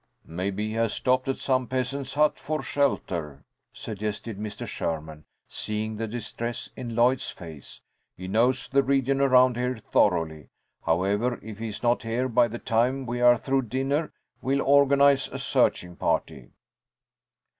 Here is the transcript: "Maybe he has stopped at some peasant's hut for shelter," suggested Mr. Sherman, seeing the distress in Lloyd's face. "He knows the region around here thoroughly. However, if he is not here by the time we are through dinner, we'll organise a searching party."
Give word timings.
"Maybe 0.25 0.69
he 0.69 0.73
has 0.77 0.93
stopped 0.95 1.27
at 1.27 1.37
some 1.37 1.67
peasant's 1.67 2.15
hut 2.15 2.39
for 2.39 2.63
shelter," 2.63 3.45
suggested 3.71 4.39
Mr. 4.39 4.65
Sherman, 4.65 5.25
seeing 5.47 5.95
the 5.97 6.07
distress 6.07 6.71
in 6.75 6.95
Lloyd's 6.95 7.29
face. 7.29 7.81
"He 8.17 8.27
knows 8.27 8.67
the 8.67 8.81
region 8.81 9.21
around 9.21 9.57
here 9.57 9.77
thoroughly. 9.77 10.49
However, 10.87 11.39
if 11.43 11.59
he 11.59 11.67
is 11.67 11.83
not 11.83 12.01
here 12.01 12.27
by 12.27 12.47
the 12.47 12.57
time 12.57 13.05
we 13.05 13.21
are 13.21 13.37
through 13.37 13.61
dinner, 13.69 14.11
we'll 14.41 14.63
organise 14.63 15.27
a 15.27 15.37
searching 15.37 15.95
party." 15.95 16.49